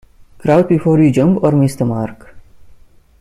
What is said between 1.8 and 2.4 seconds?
mark.